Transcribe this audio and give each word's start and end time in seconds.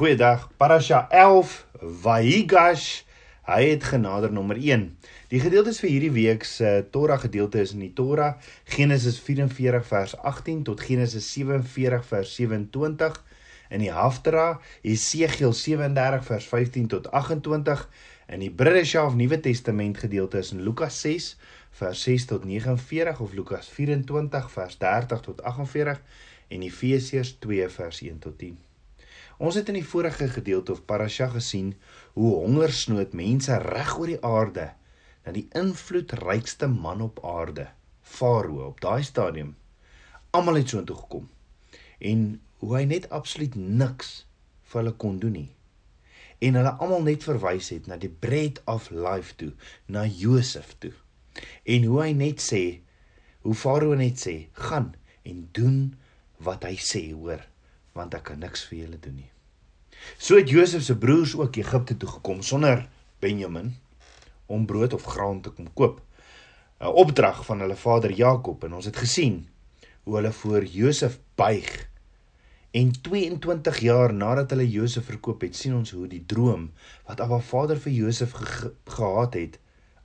Goeiedag. 0.00 0.48
Parasha 0.56 1.08
11 1.10 1.66
Vaigash. 2.02 3.02
Hy 3.44 3.64
het 3.68 3.84
genader 3.84 4.32
nommer 4.32 4.56
1. 4.56 4.86
Die 5.28 5.40
gedeeltes 5.42 5.76
vir 5.82 5.90
hierdie 5.92 6.12
week 6.14 6.46
se 6.48 6.70
Torah 6.88 7.18
gedeelte 7.20 7.60
is 7.60 7.74
in 7.76 7.82
die 7.84 7.90
Torah 7.92 8.38
Genesis 8.64 9.18
44 9.20 9.84
vers 9.90 10.14
18 10.30 10.62
tot 10.70 10.80
Genesis 10.80 11.26
47 11.34 12.06
vers 12.14 12.32
27 12.38 13.18
in 13.68 13.84
die 13.84 13.92
Haftara 13.92 14.46
Esegiel 14.80 15.52
37 15.52 16.24
vers 16.30 16.48
15 16.54 16.88
tot 16.96 17.12
28 17.20 17.84
in 18.38 18.46
die 18.46 18.50
Bridesha 18.62 19.04
of 19.04 19.20
Nuwe 19.20 19.42
Testament 19.44 20.00
gedeelte 20.00 20.40
is 20.40 20.54
in 20.56 20.64
Lukas 20.64 21.02
6 21.04 21.28
vers 21.82 22.06
6 22.08 22.28
tot 22.32 22.48
49 22.48 23.20
of 23.20 23.36
Lukas 23.36 23.68
24 23.76 24.48
vers 24.56 24.80
30 24.80 25.28
tot 25.28 25.44
48 25.44 26.02
en 26.48 26.68
Efesiërs 26.72 27.36
2 27.44 27.68
vers 27.76 28.04
1 28.08 28.24
tot 28.24 28.40
10. 28.40 28.56
Ons 29.40 29.56
het 29.56 29.70
in 29.72 29.78
die 29.78 29.86
vorige 29.88 30.26
gedeelte 30.28 30.74
of 30.74 30.82
parasha 30.84 31.30
gesien 31.32 31.70
hoe 32.12 32.30
hongersnood 32.42 33.14
mense 33.16 33.56
reg 33.62 33.94
oor 33.96 34.10
die 34.10 34.18
aarde 34.20 34.66
na 35.24 35.32
die 35.32 35.46
invloedrykste 35.56 36.68
man 36.68 37.00
op 37.00 37.22
aarde, 37.24 37.70
Farao 38.04 38.66
op 38.66 38.82
daai 38.84 39.00
stadium, 39.06 39.54
almal 40.36 40.60
het 40.60 40.72
so 40.72 40.82
intoe 40.82 40.98
gekom. 40.98 41.30
En 42.04 42.26
hoe 42.60 42.74
hy 42.76 42.82
net 42.90 43.08
absoluut 43.16 43.56
niks 43.56 44.10
vir 44.68 44.82
hulle 44.82 44.92
kon 45.04 45.16
doen 45.22 45.36
nie. 45.38 45.48
En 46.44 46.60
hulle 46.60 46.74
almal 46.76 47.08
net 47.08 47.24
verwys 47.24 47.70
het 47.72 47.88
na 47.88 47.96
die 48.00 48.12
bread 48.12 48.60
of 48.68 48.90
life 48.92 49.38
toe, 49.40 49.54
na 49.88 50.04
Josef 50.04 50.74
toe. 50.84 50.92
En 51.64 51.88
hoe 51.88 52.02
hy 52.02 52.10
net 52.18 52.44
sê, 52.44 52.64
hoe 53.46 53.56
Farao 53.56 53.96
net 53.96 54.20
sê, 54.20 54.36
gaan 54.68 54.92
en 55.24 55.46
doen 55.56 55.80
wat 56.44 56.68
hy 56.68 56.76
sê, 56.76 57.06
hoor 57.16 57.48
want 58.00 58.16
ek 58.16 58.30
kan 58.32 58.40
niks 58.42 58.64
vir 58.70 58.84
julle 58.84 59.00
doen 59.04 59.20
nie. 59.20 59.30
So 60.16 60.38
het 60.40 60.50
Josef 60.50 60.86
se 60.86 60.96
broers 60.96 61.36
ook 61.36 61.60
Egipte 61.60 61.96
toe 62.00 62.08
gekom 62.16 62.42
sonder 62.42 62.86
Benjamin 63.20 63.74
om 64.50 64.66
brood 64.66 64.96
of 64.96 65.04
graan 65.04 65.42
te 65.44 65.52
kom 65.54 65.68
koop. 65.72 66.00
'n 66.80 66.96
Opdrag 67.02 67.44
van 67.44 67.60
hulle 67.60 67.76
vader 67.76 68.12
Jakob 68.12 68.64
en 68.64 68.72
ons 68.78 68.88
het 68.88 68.96
gesien 68.96 69.46
hoe 70.04 70.16
hulle 70.16 70.32
voor 70.32 70.64
Josef 70.64 71.18
buig. 71.34 71.88
En 72.70 72.92
22 73.02 73.78
jaar 73.78 74.14
nadat 74.14 74.50
hulle 74.50 74.70
Josef 74.70 75.04
verkoop 75.04 75.40
het, 75.40 75.56
sien 75.56 75.74
ons 75.74 75.90
hoe 75.90 76.06
die 76.08 76.24
droom 76.26 76.70
wat 77.06 77.20
Abba 77.20 77.40
Vader 77.40 77.78
vir 77.84 77.92
Josef 77.92 78.32
ge 78.32 78.72
gehad 78.84 79.34
het, 79.34 79.58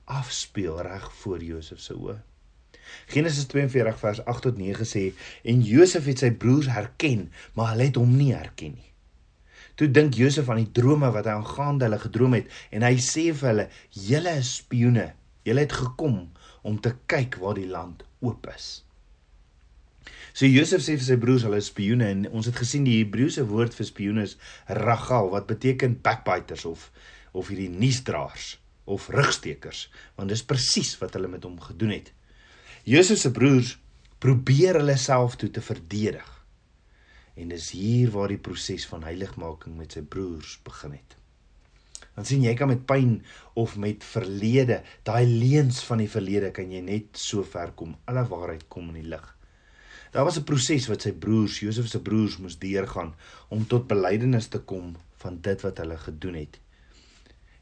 afspeel 0.04 0.80
reg 0.82 1.12
voor 1.22 1.42
Josef 1.42 1.80
se 1.80 1.94
oë. 1.94 2.18
Genesis 3.12 3.48
42 3.52 3.98
vers 4.02 4.24
8 4.24 4.48
tot 4.48 4.58
9 4.58 4.88
sê 4.88 5.04
en 5.44 5.62
Josef 5.64 6.08
het 6.10 6.24
sy 6.24 6.30
broers 6.30 6.68
herken, 6.72 7.28
maar 7.54 7.74
hulle 7.74 7.90
het 7.90 8.00
hom 8.00 8.16
nie 8.16 8.32
herken 8.34 8.76
nie. 8.76 8.92
Toe 9.76 9.90
dink 9.92 10.16
Josef 10.16 10.48
aan 10.48 10.62
die 10.62 10.72
drome 10.72 11.10
wat 11.12 11.28
hy 11.28 11.34
aangaande 11.36 11.84
hulle 11.84 12.00
gedroom 12.00 12.34
het 12.38 12.52
en 12.72 12.84
hy 12.86 12.94
sê 13.02 13.28
vir 13.36 13.50
hulle: 13.50 13.68
"Julle 14.08 14.32
is 14.40 14.56
spioene. 14.62 15.10
Julle 15.44 15.66
het 15.66 15.76
gekom 15.76 16.18
om 16.62 16.80
te 16.80 16.94
kyk 17.06 17.36
waar 17.42 17.60
die 17.60 17.68
land 17.68 18.06
oop 18.24 18.48
is." 18.54 18.86
So 20.36 20.48
Josef 20.48 20.82
sê 20.84 20.96
vir 20.96 21.04
sy 21.04 21.16
broers 21.20 21.44
hulle 21.46 21.60
is 21.60 21.68
spioene 21.72 22.08
en 22.12 22.24
ons 22.28 22.48
het 22.48 22.56
gesien 22.60 22.84
die 22.84 22.98
Hebreëse 22.98 23.44
woord 23.48 23.76
vir 23.76 23.88
spioene 23.88 24.24
is 24.28 24.36
ragal 24.68 25.30
wat 25.32 25.46
beteken 25.48 26.00
backbiters 26.04 26.64
of 26.68 26.90
of 27.36 27.48
hierdie 27.52 27.72
nuusdraers 27.72 28.56
of 28.84 29.08
rugstekers 29.12 29.86
want 30.16 30.32
dis 30.32 30.44
presies 30.44 30.94
wat 31.00 31.16
hulle 31.16 31.28
met 31.32 31.44
hom 31.44 31.56
gedoen 31.60 31.94
het. 31.98 32.12
Josef 32.86 33.18
se 33.18 33.32
broers 33.34 33.72
probeer 34.22 34.76
hulle 34.78 34.94
self 35.02 35.32
toe 35.40 35.48
te 35.50 35.58
verdedig. 35.58 36.26
En 37.34 37.48
dis 37.50 37.64
hier 37.74 38.12
waar 38.14 38.30
die 38.30 38.38
proses 38.38 38.84
van 38.86 39.02
heiligmaking 39.02 39.74
met 39.74 39.96
sy 39.96 40.04
broers 40.06 40.52
begin 40.62 40.94
het. 40.94 41.16
Dan 42.14 42.28
sien 42.28 42.44
jy 42.46 42.52
kan 42.54 42.70
met 42.70 42.84
pyn 42.86 43.16
of 43.58 43.74
met 43.82 44.06
verlede, 44.06 44.84
daai 45.02 45.26
leuns 45.26 45.82
van 45.88 45.98
die 46.04 46.08
verlede 46.12 46.52
kan 46.54 46.70
jy 46.70 46.84
net 46.86 47.18
so 47.18 47.42
ver 47.42 47.74
kom, 47.74 47.96
alle 48.06 48.22
waarheid 48.30 48.68
kom 48.70 48.92
in 48.92 49.00
die 49.00 49.10
lig. 49.16 49.26
Daar 50.14 50.30
was 50.30 50.38
'n 50.38 50.46
proses 50.46 50.86
wat 50.86 51.02
sy 51.02 51.10
broers, 51.10 51.58
Josef 51.58 51.88
se 51.90 51.98
broers 51.98 52.38
moes 52.38 52.58
deurgaan 52.58 53.16
om 53.50 53.66
tot 53.66 53.88
belydenis 53.88 54.46
te 54.46 54.60
kom 54.62 54.94
van 55.18 55.40
dit 55.40 55.60
wat 55.60 55.78
hulle 55.78 55.98
gedoen 55.98 56.34
het. 56.38 56.60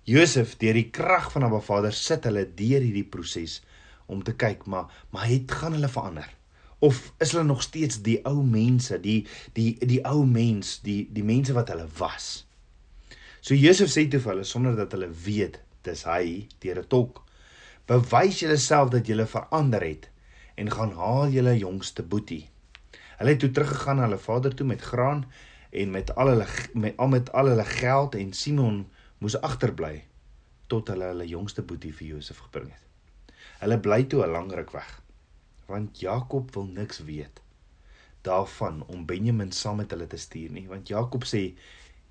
Josef, 0.04 0.58
deur 0.58 0.74
die 0.74 0.90
krag 0.90 1.32
van 1.32 1.44
'n 1.44 1.60
Vader, 1.60 1.92
sit 1.92 2.24
hulle 2.24 2.44
deur 2.44 2.80
hierdie 2.84 3.08
proses 3.08 3.62
om 4.06 4.22
te 4.22 4.34
kyk 4.34 4.66
maar 4.66 4.90
maar 5.10 5.26
het 5.26 5.52
gaan 5.52 5.72
hulle 5.72 5.88
verander? 5.88 6.30
Of 6.78 7.12
is 7.18 7.32
hulle 7.32 7.44
nog 7.44 7.62
steeds 7.62 8.02
die 8.02 8.18
ou 8.28 8.42
mense 8.44 9.00
die 9.00 9.26
die 9.52 9.76
die 9.80 10.02
ou 10.04 10.24
mens 10.26 10.80
die 10.82 11.08
die 11.12 11.24
mense 11.24 11.52
wat 11.52 11.68
hulle 11.72 11.86
was? 11.98 12.46
So 13.40 13.54
Josef 13.54 13.92
sê 13.92 14.08
te 14.08 14.20
hulle 14.24 14.44
sonder 14.44 14.76
dat 14.76 14.92
hulle 14.92 15.10
weet 15.24 15.60
dis 15.84 16.04
hy 16.08 16.48
deur 16.64 16.80
'n 16.82 16.88
tolk 16.88 17.22
bewys 17.86 18.40
julleself 18.40 18.90
dat 18.90 19.06
julle 19.06 19.26
verander 19.26 19.82
het 19.84 20.08
en 20.54 20.70
gaan 20.70 20.92
haal 20.96 21.28
julle 21.28 21.58
jongste 21.58 22.02
boetie. 22.02 22.48
Hulle 23.18 23.30
het 23.30 23.38
toe 23.38 23.50
teruggegaan 23.50 23.96
na 23.96 24.06
hulle 24.06 24.18
vader 24.18 24.54
toe 24.54 24.66
met 24.66 24.80
graan 24.80 25.24
en 25.70 25.90
met 25.90 26.14
al 26.14 26.32
hulle 26.32 26.46
met 26.72 26.96
al 26.96 27.08
met 27.08 27.32
al 27.32 27.46
hulle 27.52 27.64
geld 27.64 28.14
en 28.14 28.32
Simon 28.32 28.86
moes 29.18 29.36
agterbly 29.40 30.04
tot 30.66 30.88
hulle 30.88 31.10
hulle 31.12 31.26
jongste 31.28 31.62
boetie 31.62 31.92
vir 31.94 32.14
Josef 32.14 32.38
gebring 32.46 32.70
het 32.70 32.82
Hulle 33.60 33.80
bly 33.80 34.02
toe 34.04 34.24
'n 34.24 34.30
lang 34.30 34.52
ruk 34.52 34.70
weg. 34.70 35.02
Want 35.66 36.00
Jakob 36.00 36.54
wil 36.54 36.66
niks 36.66 36.98
weet 36.98 37.44
daarvan 38.24 38.86
om 38.86 39.04
Benjamin 39.06 39.52
saam 39.52 39.76
met 39.76 39.90
hulle 39.90 40.06
te 40.06 40.16
stuur 40.16 40.50
nie, 40.50 40.68
want 40.68 40.88
Jakob 40.88 41.26
sê 41.28 41.42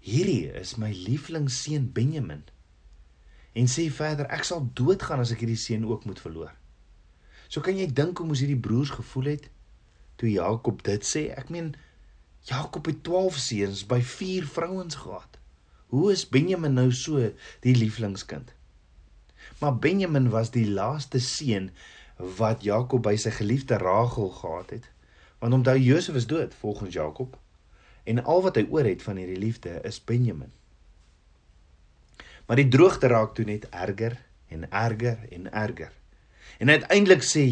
hierdie 0.05 0.51
is 0.59 0.75
my 0.77 0.91
lieflingseun 0.93 1.89
Benjamin. 1.91 2.43
En 3.57 3.69
sê 3.69 3.87
verder 3.93 4.29
ek 4.33 4.45
sal 4.45 4.67
doodgaan 4.77 5.23
as 5.23 5.33
ek 5.33 5.41
hierdie 5.41 5.59
seun 5.59 5.87
ook 5.89 6.05
moet 6.05 6.21
verloor. 6.21 6.53
So 7.49 7.65
kan 7.65 7.77
jy 7.77 7.87
dink 7.89 8.21
hoe 8.21 8.27
moes 8.29 8.43
hierdie 8.45 8.61
broers 8.61 8.93
gevoel 8.93 9.33
het 9.33 9.49
toe 10.21 10.29
Jakob 10.29 10.83
dit 10.85 11.05
sê? 11.07 11.27
Ek 11.33 11.49
meen 11.53 11.73
Jakob 12.45 12.85
het 12.89 13.01
12 13.07 13.39
seuns 13.39 13.85
by 13.89 14.01
4 14.05 14.45
vrouens 14.45 14.99
gehad. 14.99 15.39
Hoe 15.93 16.11
is 16.11 16.27
Benjamin 16.29 16.77
nou 16.77 16.89
so 16.91 17.21
die 17.65 17.75
lieflingskind? 17.77 18.53
Maar 19.63 19.77
Benjamin 19.77 20.29
was 20.29 20.49
die 20.51 20.67
laaste 20.67 21.19
seun 21.23 21.69
wat 22.37 22.65
Jakob 22.67 23.05
by 23.05 23.13
sy 23.15 23.31
geliefde 23.31 23.77
Rachel 23.79 24.27
gehad 24.35 24.73
het. 24.75 24.89
Want 25.39 25.55
onthou 25.55 25.77
Josef 25.79 26.17
is 26.19 26.27
dood 26.27 26.51
volgens 26.59 26.93
Jakob 26.93 27.37
en 28.03 28.19
al 28.27 28.43
wat 28.43 28.59
hy 28.59 28.65
oor 28.67 28.83
het 28.83 29.05
van 29.05 29.21
hierdie 29.21 29.39
liefde 29.39 29.77
is 29.87 30.01
Benjamin. 30.03 30.51
Maar 32.43 32.59
die 32.59 32.67
droogte 32.67 33.07
raak 33.07 33.31
toe 33.37 33.45
net 33.47 33.69
erger 33.71 34.17
en 34.51 34.67
erger 34.67 35.23
en 35.31 35.47
erger. 35.53 35.95
En 36.59 36.69
uiteindelik 36.69 37.23
sê 37.23 37.47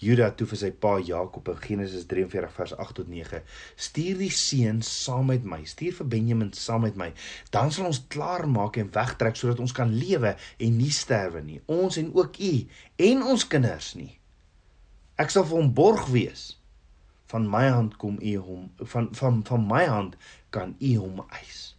Juda 0.00 0.30
toe 0.32 0.46
vir 0.48 0.56
sy 0.56 0.70
pa 0.72 0.94
Jakob 1.04 1.50
in 1.52 1.58
Genesis 1.60 2.06
43 2.08 2.54
vers 2.56 2.72
8 2.72 2.94
tot 2.96 3.08
9: 3.12 3.42
"Stuur 3.76 4.16
die 4.16 4.30
seun 4.32 4.80
saam 4.82 5.26
met 5.28 5.44
my, 5.44 5.58
stuur 5.64 5.92
vir 5.98 6.06
Benjamin 6.06 6.52
saam 6.56 6.86
met 6.86 6.96
my, 6.96 7.12
dan 7.52 7.68
sal 7.70 7.90
ons 7.90 8.00
klaar 8.08 8.46
maak 8.48 8.78
en 8.80 8.88
wegtrek 8.94 9.36
sodat 9.36 9.60
ons 9.60 9.74
kan 9.76 9.92
lewe 9.92 10.36
en 10.58 10.76
nie 10.76 10.90
sterwe 10.90 11.42
nie, 11.44 11.60
ons 11.66 12.00
en 12.00 12.08
ook 12.14 12.40
u 12.40 12.54
en 12.96 13.22
ons 13.22 13.46
kinders 13.46 13.94
nie. 13.94 14.16
Ek 15.20 15.30
sal 15.30 15.44
vir 15.44 15.60
hom 15.60 15.74
borg 15.74 16.08
wees. 16.08 16.56
Van 17.28 17.44
my 17.44 17.68
hand 17.68 17.98
kom 18.00 18.16
u 18.22 18.34
hom 18.36 18.70
van 18.80 19.12
van 19.12 19.44
van 19.44 19.68
my 19.68 19.84
hand 19.84 20.16
kan 20.50 20.76
u 20.80 20.96
hom 20.96 21.20
eis." 21.28 21.76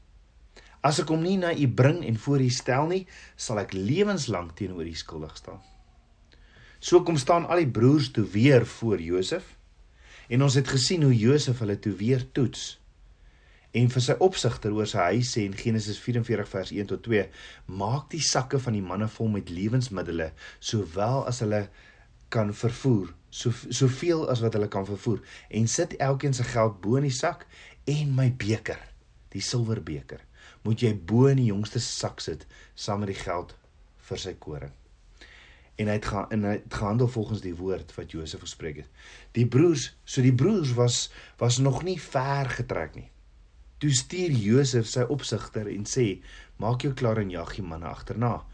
As 0.83 0.99
ek 0.99 1.09
hom 1.09 1.23
nie 1.23 1.37
na 1.37 1.53
u 1.53 1.67
bring 1.67 2.05
en 2.05 2.17
voor 2.17 2.41
u 2.41 2.49
stel 2.49 2.87
nie, 2.87 3.07
sal 3.35 3.57
ek 3.57 3.73
lewenslank 3.73 4.55
teenoor 4.57 4.85
u 4.85 4.93
skuldig 4.93 5.37
staan. 5.37 5.70
So 6.81 7.03
kom 7.05 7.17
staan 7.21 7.43
al 7.45 7.59
die 7.61 7.69
broers 7.69 8.07
toe 8.09 8.23
weer 8.25 8.63
voor 8.65 9.01
Josef 9.01 9.51
en 10.33 10.41
ons 10.41 10.55
het 10.57 10.69
gesien 10.71 11.03
hoe 11.05 11.13
Josef 11.13 11.59
hulle 11.61 11.75
toe 11.79 11.91
weer 11.99 12.23
toets. 12.33 12.79
En 13.77 13.91
vir 13.93 14.01
sy 14.01 14.15
opsigter 14.25 14.73
oor 14.73 14.89
sy 14.89 15.05
huis 15.11 15.33
sê 15.35 15.43
in 15.45 15.53
Genesis 15.59 15.99
44 16.01 16.49
vers 16.49 16.71
1 16.73 16.89
tot 16.89 17.03
2: 17.05 17.27
Maak 17.77 18.09
die 18.15 18.23
sakke 18.25 18.57
van 18.65 18.73
die 18.73 18.81
manne 18.81 19.11
vol 19.13 19.29
met 19.35 19.53
lewensmiddels 19.53 20.49
sowel 20.71 21.21
as 21.29 21.43
hulle 21.45 21.61
kan 22.33 22.49
vervoer, 22.55 23.13
so 23.29 23.53
soveel 23.69 24.25
as 24.33 24.41
wat 24.41 24.57
hulle 24.57 24.71
kan 24.71 24.89
vervoer 24.89 25.21
en 25.53 25.69
sit 25.69 25.93
elkeen 26.01 26.33
se 26.33 26.47
geld 26.49 26.81
bo 26.81 26.97
in 26.97 27.05
die 27.11 27.13
sak 27.13 27.45
en 27.85 28.15
my 28.17 28.31
beker, 28.33 28.81
die 29.35 29.43
silwerbeker, 29.45 30.25
moet 30.65 30.81
jy 30.81 30.95
bo 30.97 31.29
in 31.29 31.43
die 31.43 31.51
jongste 31.53 31.83
sak 31.83 32.25
sit 32.25 32.49
saam 32.73 33.05
met 33.05 33.13
die 33.13 33.21
geld 33.21 33.53
vir 34.09 34.25
sy 34.25 34.39
koring 34.41 34.73
en 35.75 35.87
hy 35.87 35.95
het 35.97 36.05
gaan 36.05 36.29
en 36.29 36.43
hy 36.43 36.57
het 36.59 36.73
gehandel 36.73 37.07
volgens 37.07 37.41
die 37.41 37.55
woord 37.55 37.93
wat 37.95 38.11
Josef 38.11 38.43
gespreek 38.43 38.83
het. 38.83 38.89
Die 39.37 39.47
broers, 39.47 39.91
so 40.03 40.21
die 40.21 40.35
broers 40.35 40.73
was 40.77 41.11
was 41.37 41.57
nog 41.57 41.83
nie 41.87 41.97
ver 42.01 42.49
getrek 42.49 42.95
nie. 42.95 43.09
Toe 43.81 43.89
stuur 43.89 44.35
Josef 44.37 44.85
sy 44.87 45.07
opsigter 45.09 45.67
en 45.67 45.87
sê: 45.89 46.21
"Maak 46.57 46.81
jou 46.85 46.93
klaar 46.93 47.17
en 47.17 47.29
jag 47.29 47.55
die 47.55 47.65
manne 47.65 47.87
agterna." 47.87 48.45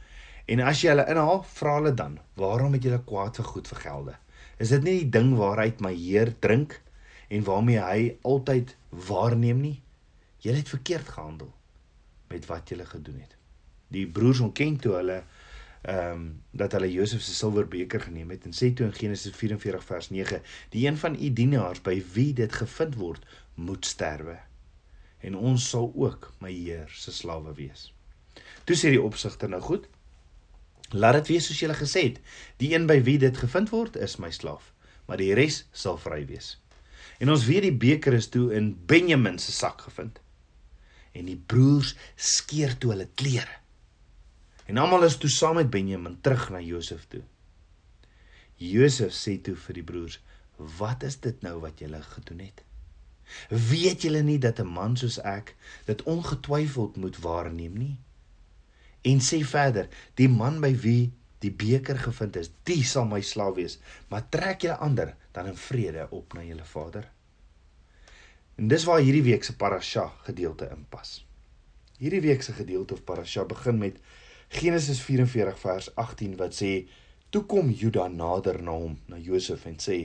En 0.48 0.62
as 0.64 0.82
jy 0.82 0.94
hulle 0.94 1.08
inhaal, 1.12 1.44
vra 1.44 1.76
hulle 1.76 1.94
dan: 1.94 2.20
"Waarom 2.36 2.74
het 2.74 2.84
julle 2.84 3.04
kwaad 3.04 3.36
vir 3.36 3.46
goed 3.46 3.68
vergelde? 3.68 4.16
Is 4.58 4.70
dit 4.70 4.84
nie 4.84 5.00
die 5.00 5.10
ding 5.10 5.36
waaruit 5.36 5.82
my 5.82 5.94
Heer 5.94 6.32
drink 6.40 6.82
en 7.30 7.44
waarmee 7.44 7.80
hy 7.80 8.18
altyd 8.24 8.76
waarneem 8.90 9.60
nie? 9.62 9.82
Julle 10.40 10.58
het 10.58 10.70
verkeerd 10.70 11.10
gehandel 11.10 11.54
met 12.30 12.46
wat 12.46 12.70
julle 12.70 12.86
gedoen 12.86 13.20
het. 13.20 13.36
Die 13.88 14.08
broers 14.08 14.40
ontken 14.40 14.78
toe 14.78 14.96
hulle 14.96 15.24
ehm 15.88 16.12
um, 16.12 16.24
dat 16.52 16.74
hulle 16.76 16.92
Josef 16.92 17.22
se 17.22 17.34
silwerbeker 17.34 18.02
geneem 18.02 18.30
het 18.30 18.44
en 18.46 18.56
sê 18.56 18.74
toe 18.76 18.86
in 18.86 18.94
Genesis 18.94 19.36
44 19.36 19.84
vers 19.84 20.10
9: 20.10 20.42
"Die 20.70 20.88
een 20.88 20.98
van 20.98 21.16
u 21.16 21.34
dienaars 21.34 21.82
by 21.82 22.04
wie 22.14 22.34
dit 22.34 22.54
gevind 22.54 22.96
word, 22.96 23.26
moet 23.56 23.86
sterwe." 23.86 24.40
En 25.20 25.36
ons 25.36 25.70
sal 25.70 25.92
ook 25.96 26.34
my 26.40 26.52
Heer 26.52 26.92
se 26.94 27.12
slawe 27.12 27.54
wees. 27.54 27.94
Toe 28.64 28.76
sê 28.76 28.92
die 28.92 29.02
opsigter 29.02 29.50
nou 29.50 29.62
goed. 29.62 29.88
Laat 30.92 31.14
dit 31.14 31.28
wees 31.28 31.48
soos 31.48 31.60
jy 31.60 31.74
gesê 31.74 32.04
het. 32.10 32.20
Die 32.58 32.74
een 32.74 32.88
by 32.88 33.00
wie 33.04 33.18
dit 33.18 33.38
gevind 33.38 33.70
word, 33.70 33.96
is 33.96 34.18
my 34.18 34.32
slaaf, 34.32 34.74
maar 35.06 35.18
die 35.18 35.34
res 35.34 35.68
sal 35.72 35.98
vry 35.98 36.26
wees. 36.26 36.58
En 37.18 37.30
ons 37.30 37.46
weet 37.46 37.62
die 37.62 37.78
beker 37.86 38.14
is 38.14 38.28
toe 38.28 38.52
in 38.54 38.74
Benjamin 38.86 39.40
se 39.40 39.52
sak 39.52 39.82
gevind. 39.88 40.20
En 41.14 41.26
die 41.26 41.40
broers 41.48 41.96
skeer 42.16 42.78
toe 42.78 42.92
hulle 42.92 43.08
klere. 43.16 43.64
En 44.68 44.78
almal 44.78 45.06
is 45.08 45.16
toe 45.18 45.30
saam 45.32 45.56
met 45.56 45.70
Benjamin 45.72 46.18
terug 46.22 46.50
na 46.52 46.60
Josef 46.60 47.06
toe. 47.08 47.22
Josef 48.60 49.14
sê 49.16 49.38
toe 49.42 49.56
vir 49.56 49.78
die 49.80 49.84
broers: 49.84 50.18
"Wat 50.80 51.04
is 51.08 51.16
dit 51.24 51.42
nou 51.42 51.60
wat 51.64 51.80
julle 51.80 52.02
gedoen 52.04 52.42
het? 52.44 52.64
Weet 53.50 54.04
julle 54.04 54.22
nie 54.28 54.40
dat 54.40 54.60
'n 54.60 54.68
man 54.68 54.98
soos 54.98 55.20
ek 55.22 55.56
dit 55.86 56.04
ongetwyfeld 56.04 56.98
moet 56.98 57.18
waarneem 57.18 57.78
nie?" 57.78 57.98
En 59.02 59.20
sê 59.20 59.40
verder: 59.46 59.88
"Die 60.16 60.30
man 60.30 60.60
by 60.60 60.76
wie 60.76 61.14
die 61.40 61.52
beker 61.52 62.00
gevind 62.00 62.36
is, 62.36 62.52
die 62.64 62.84
sal 62.84 63.06
my 63.06 63.22
slaaf 63.22 63.56
wees, 63.56 63.80
maar 64.08 64.30
trek 64.30 64.62
julle 64.62 64.78
ander 64.78 65.16
dan 65.32 65.46
in 65.46 65.56
vrede 65.56 66.08
op 66.10 66.34
na 66.34 66.44
julle 66.44 66.66
vader." 66.66 67.12
En 68.56 68.68
dis 68.68 68.84
waar 68.84 69.00
hierdie 69.00 69.24
week 69.24 69.44
se 69.44 69.56
parasha 69.56 70.08
gedeelte 70.24 70.70
inpas. 70.76 71.26
Hierdie 71.98 72.22
week 72.22 72.42
se 72.42 72.54
gedeelte 72.54 72.94
of 72.94 73.04
parasha 73.04 73.46
begin 73.46 73.78
met 73.78 74.00
Genesis 74.48 75.02
44 75.04 75.60
vers 75.60 75.90
18 75.96 76.36
wat 76.40 76.56
sê 76.56 76.72
toe 77.30 77.44
kom 77.52 77.68
Juda 77.70 78.08
nader 78.08 78.62
na 78.64 78.72
hom 78.72 78.96
na 79.12 79.20
Josef 79.20 79.66
en 79.68 79.76
sê 79.84 79.98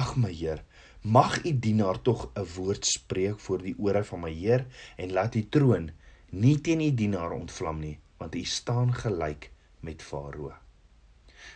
ag 0.00 0.14
my 0.16 0.32
heer 0.32 0.62
mag 1.04 1.36
u 1.44 1.52
dienaar 1.52 2.00
tog 2.02 2.30
'n 2.34 2.46
woord 2.56 2.86
spreek 2.86 3.38
voor 3.40 3.62
die 3.62 3.74
ore 3.78 4.02
van 4.04 4.20
my 4.20 4.32
heer 4.32 4.66
en 4.96 5.12
laat 5.12 5.32
die 5.32 5.48
troon 5.48 5.90
nie 6.32 6.56
teen 6.60 6.80
u 6.80 6.90
dienaar 6.90 7.36
ontvlam 7.36 7.80
nie 7.80 7.98
want 8.18 8.34
u 8.34 8.44
staan 8.44 8.94
gelyk 8.94 9.50
met 9.80 10.02
Farao. 10.02 10.52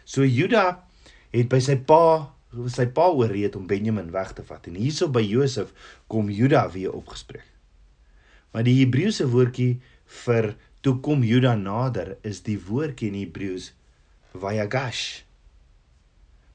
So 0.04 0.24
Juda 0.24 0.84
het 1.32 1.48
by 1.48 1.58
sy 1.58 1.76
pa 1.76 2.34
sy 2.66 2.86
pa 2.86 3.08
ooreed 3.08 3.56
om 3.56 3.66
Benjamin 3.66 4.10
weg 4.10 4.32
te 4.32 4.42
vat 4.42 4.66
en 4.66 4.74
hierso 4.74 5.08
by 5.08 5.22
Josef 5.22 5.72
kom 6.06 6.30
Juda 6.30 6.68
weer 6.70 6.92
opgespreek. 6.92 7.46
Maar 8.52 8.66
die 8.66 8.80
Hebreëse 8.80 9.28
woordjie 9.30 9.80
vir 10.24 10.56
toe 10.80 11.00
kom 11.04 11.24
Juda 11.24 11.54
nader 11.56 12.16
is 12.26 12.42
die 12.46 12.58
woordjie 12.60 13.10
in 13.10 13.18
Hebreëus 13.20 13.72
vayagash. 14.40 15.24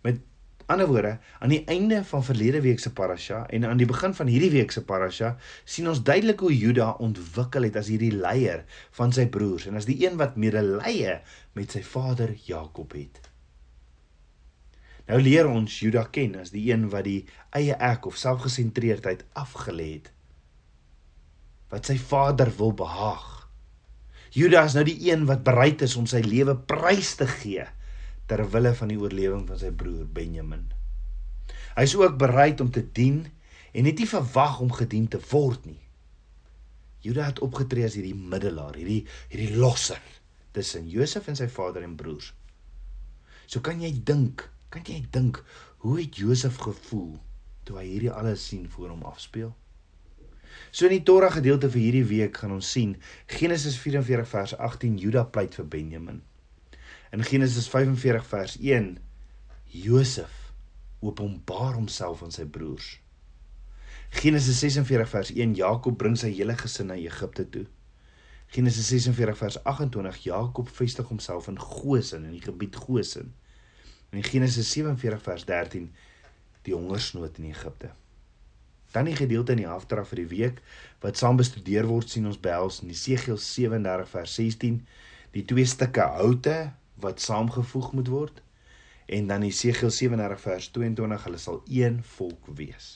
Met 0.05 0.21
ander 0.65 0.89
woorde, 0.89 1.17
aan 1.39 1.53
die 1.53 1.61
einde 1.69 1.99
van 2.09 2.23
verlede 2.25 2.61
week 2.65 2.81
se 2.81 2.89
parasha 2.93 3.43
en 3.53 3.67
aan 3.69 3.77
die 3.77 3.89
begin 3.89 4.15
van 4.17 4.31
hierdie 4.31 4.49
week 4.55 4.73
se 4.73 4.81
parasha 4.85 5.35
sien 5.63 5.89
ons 5.91 6.01
duidelik 6.01 6.41
hoe 6.41 6.53
Juda 6.55 6.95
ontwikkel 7.05 7.67
het 7.69 7.77
as 7.77 7.91
hierdie 7.93 8.15
leier 8.15 8.65
van 8.97 9.13
sy 9.13 9.27
broers 9.29 9.67
en 9.69 9.77
as 9.77 9.85
die 9.89 9.99
een 10.01 10.17
wat 10.21 10.39
medelee 10.41 11.19
met 11.53 11.77
sy 11.77 11.83
vader 11.85 12.33
Jakob 12.47 12.97
het. 12.97 13.21
Nou 15.05 15.21
leer 15.21 15.45
ons 15.45 15.79
Juda 15.83 16.07
ken 16.09 16.33
as 16.41 16.49
die 16.49 16.65
een 16.71 16.89
wat 16.89 17.05
die 17.05 17.27
eie 17.53 17.77
ek 17.77 18.09
of 18.09 18.17
selfgesentreerdheid 18.17 19.21
afgelê 19.37 19.89
het 19.99 20.11
wat 21.69 21.87
sy 21.89 21.95
vader 21.97 22.49
wil 22.57 22.71
behaag 22.77 23.44
Judas 24.35 24.73
nou 24.75 24.83
die 24.83 24.97
een 25.07 25.23
wat 25.29 25.45
bereid 25.47 25.79
is 25.85 25.93
om 25.95 26.07
sy 26.11 26.19
lewe 26.25 26.57
prys 26.67 27.13
te 27.15 27.27
gee 27.37 27.63
ter 28.27 28.41
wille 28.51 28.73
van 28.75 28.89
die 28.91 28.97
oorlewing 28.99 29.45
van 29.47 29.59
sy 29.61 29.69
broer 29.71 30.03
Benjamin. 30.11 30.65
Hy 31.77 31.85
is 31.87 31.95
ook 31.95 32.17
bereid 32.19 32.59
om 32.59 32.71
te 32.73 32.83
dien 32.83 33.21
en 33.71 33.87
net 33.87 34.01
nie 34.01 34.09
verwag 34.09 34.59
om 34.65 34.73
gedien 34.75 35.07
te 35.07 35.21
word 35.31 35.63
nie. 35.69 35.79
Judas 37.05 37.31
het 37.31 37.41
opgetree 37.45 37.87
as 37.87 37.95
hierdie 37.95 38.17
middelaar, 38.17 38.75
hierdie 38.75 39.05
hierdie 39.31 39.55
losser 39.55 40.03
tussen 40.55 40.89
Josef 40.91 41.29
en 41.31 41.39
sy 41.39 41.47
vader 41.51 41.85
en 41.87 41.95
broers. 41.95 42.33
So 43.47 43.63
kan 43.63 43.79
jy 43.79 43.93
dink, 44.03 44.49
kan 44.73 44.83
jy 44.83 45.05
dink 45.15 45.39
hoe 45.85 45.99
het 46.01 46.19
Josef 46.19 46.59
gevoel 46.65 47.13
toe 47.63 47.79
hy 47.79 47.87
hierdie 47.87 48.11
alles 48.11 48.43
sien 48.49 48.67
voor 48.73 48.91
hom 48.91 49.07
afspeel? 49.07 49.55
So 50.71 50.85
in 50.85 50.95
die 50.97 51.03
Torah 51.03 51.31
gedeelte 51.33 51.69
vir 51.71 51.81
hierdie 51.81 52.07
week 52.09 52.41
gaan 52.41 52.55
ons 52.55 52.71
sien 52.71 52.95
Genesis 53.31 53.77
44 53.81 54.27
vers 54.27 54.55
18 54.57 54.97
Juda 55.01 55.23
pleit 55.23 55.55
vir 55.55 55.65
Benjamin. 55.65 56.21
In 57.11 57.23
Genesis 57.23 57.69
45 57.71 58.25
vers 58.27 58.57
1 58.59 58.97
Josef 59.85 60.51
openbaar 60.99 61.75
homself 61.77 62.23
aan 62.23 62.33
sy 62.33 62.45
broers. 62.45 62.95
Genesis 64.15 64.59
46 64.63 65.09
vers 65.09 65.31
1 65.33 65.55
Jakob 65.59 65.97
bring 65.97 66.15
sy 66.19 66.31
hele 66.35 66.55
gesin 66.59 66.91
na 66.91 66.99
Egipte 66.99 67.47
toe. 67.51 67.65
Genesis 68.55 68.87
46 68.93 69.37
vers 69.37 69.57
28 69.63 70.21
Jakob 70.29 70.69
vestig 70.71 71.09
homself 71.09 71.49
in 71.51 71.59
Goshen 71.59 72.23
in 72.23 72.37
die 72.37 72.43
gebied 72.43 72.75
Goshen. 72.75 73.33
En 74.11 74.21
in 74.21 74.23
Genesis 74.23 74.71
47 74.71 75.21
vers 75.21 75.45
13 75.45 75.89
die 76.65 76.73
hongersnood 76.73 77.37
in 77.41 77.49
Egipte. 77.51 77.91
Dan 78.95 79.09
die 79.09 79.15
gedeelte 79.17 79.51
in 79.51 79.59
die 79.65 79.67
afdraf 79.67 80.13
vir 80.13 80.21
die 80.23 80.31
week 80.31 80.61
wat 81.03 81.19
saam 81.19 81.35
bestudeer 81.39 81.87
word 81.89 82.13
sien 82.13 82.27
ons 82.29 82.39
behels 82.39 82.79
in 82.83 82.93
Jesegiel 82.93 83.37
37 83.43 84.11
vers 84.13 84.35
16 84.39 84.77
die 85.35 85.43
twee 85.43 85.67
stukke 85.67 86.05
houte 86.15 86.55
wat 87.03 87.23
saamgevoeg 87.23 87.91
moet 87.97 88.11
word 88.13 88.39
en 89.11 89.27
dan 89.27 89.43
Jesegiel 89.43 89.91
37 89.91 90.39
vers 90.45 90.69
22 90.77 91.25
hulle 91.27 91.41
sal 91.41 91.59
een 91.67 91.99
volk 92.15 92.47
wees. 92.57 92.95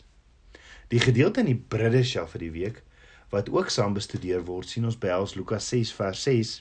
Die 0.89 1.01
gedeelte 1.03 1.43
in 1.43 1.51
die 1.51 1.59
Bridesha 1.75 2.23
vir 2.31 2.45
die 2.47 2.53
week 2.55 2.79
wat 3.33 3.51
ook 3.53 3.69
saam 3.69 3.93
bestudeer 3.97 4.41
word 4.47 4.71
sien 4.71 4.87
ons 4.87 4.97
behels 4.97 5.35
Lukas 5.35 5.67
6 5.75 5.91
vers 5.99 6.23
6 6.25 6.55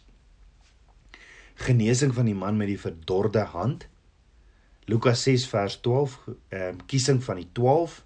genesing 1.68 2.12
van 2.14 2.26
die 2.28 2.36
man 2.36 2.58
met 2.58 2.74
die 2.74 2.80
verdorde 2.80 3.46
hand 3.54 3.86
Lukas 4.90 5.22
6 5.30 5.46
vers 5.54 5.78
12 5.86 6.18
ehm 6.58 6.84
kiesing 6.90 7.22
van 7.24 7.40
die 7.40 7.48
12 7.56 8.02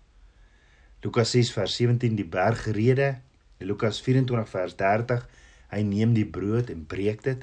Lukas 1.03 1.33
6 1.35 1.51
vers 1.53 1.77
17 1.77 2.15
die 2.15 2.27
bergrede, 2.27 3.17
Lukas 3.59 4.01
24 4.03 4.49
vers 4.51 4.77
30 4.79 5.25
hy 5.73 5.81
neem 5.87 6.13
die 6.15 6.27
brood 6.29 6.71
en 6.71 6.85
breek 6.87 7.25
dit. 7.25 7.43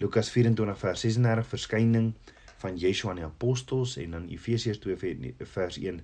Lukas 0.00 0.30
24 0.32 0.78
vers 0.80 1.04
36 1.04 1.50
verskyning 1.50 2.12
van 2.62 2.78
Yeshua 2.78 3.12
aan 3.12 3.20
die 3.20 3.26
apostels 3.26 3.96
en 4.00 4.16
dan 4.16 4.28
Efesiërs 4.32 4.80
2 4.82 5.34
vers 5.52 5.78
1 5.78 6.00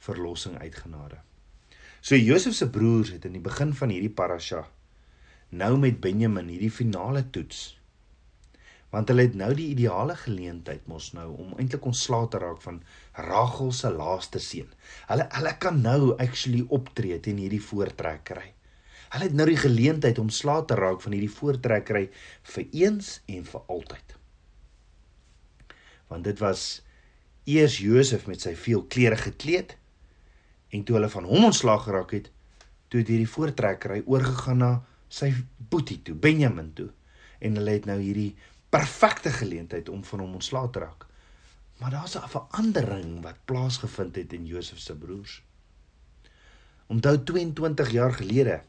verlossing 0.00 0.58
uit 0.58 0.76
genade. 0.76 1.20
So 2.00 2.16
Josef 2.16 2.54
se 2.56 2.70
broers 2.72 3.12
het 3.12 3.24
in 3.28 3.36
die 3.36 3.44
begin 3.44 3.74
van 3.76 3.92
hierdie 3.92 4.12
parasha 4.12 4.66
nou 5.50 5.74
met 5.82 6.00
Benjamin 6.00 6.48
hierdie 6.48 6.70
finale 6.70 7.24
toets 7.34 7.79
want 8.90 9.10
hulle 9.10 9.26
het 9.28 9.36
nou 9.38 9.50
die 9.54 9.68
ideale 9.70 10.16
geleentheid 10.18 10.86
mos 10.90 11.12
nou 11.14 11.28
om 11.38 11.52
eintlik 11.58 11.84
ontslae 11.86 12.28
te 12.30 12.40
raak 12.42 12.62
van 12.64 12.80
Rachel 13.28 13.70
se 13.72 13.90
laaste 13.94 14.42
seun. 14.42 14.70
Hulle 15.10 15.28
hulle 15.36 15.52
kan 15.62 15.78
nou 15.82 16.14
actually 16.18 16.64
optree 16.68 17.20
teen 17.22 17.38
hierdie 17.38 17.62
voortrekkery. 17.62 18.48
Hulle 19.10 19.26
het 19.26 19.34
nou 19.34 19.46
die 19.46 19.58
geleentheid 19.58 20.18
om 20.22 20.30
slae 20.30 20.64
te 20.66 20.78
raak 20.78 21.02
van 21.02 21.14
hierdie 21.14 21.32
voortrekkery 21.34 22.04
vir 22.54 22.66
eens 22.82 23.18
en 23.30 23.46
vir 23.46 23.64
altyd. 23.76 24.16
Want 26.10 26.26
dit 26.26 26.42
was 26.42 26.66
eers 27.50 27.78
Josef 27.82 28.26
met 28.30 28.42
sy 28.42 28.56
veel 28.58 28.84
klere 28.90 29.18
gekleed 29.18 29.76
en 30.74 30.84
toe 30.86 30.98
hulle 30.98 31.10
van 31.10 31.26
hom 31.26 31.48
ontslae 31.50 31.78
geraak 31.82 32.14
het, 32.14 32.30
toe 32.90 33.02
het 33.02 33.10
hierdie 33.10 33.30
voortrekkery 33.30 34.02
oorgegaan 34.06 34.62
na 34.62 34.70
sy 35.10 35.32
boetie 35.70 35.98
toe, 36.06 36.14
Benjamin 36.14 36.70
toe. 36.78 36.90
En 37.42 37.56
hulle 37.58 37.74
het 37.74 37.86
nou 37.88 37.98
hierdie 37.98 38.34
perfekte 38.70 39.30
geleentheid 39.34 39.88
om 39.88 40.04
van 40.04 40.22
hom 40.24 40.34
ontslae 40.38 40.70
te 40.70 40.78
raak. 40.78 41.06
Maar 41.80 41.90
daar's 41.90 42.16
'n 42.16 42.28
verandering 42.28 43.22
wat 43.22 43.44
plaasgevind 43.44 44.16
het 44.16 44.32
in 44.32 44.46
Josef 44.46 44.78
se 44.78 44.96
broers. 44.96 45.42
Onthou 46.86 47.22
22 47.24 47.90
jaar 47.90 48.12
gelede 48.12 48.62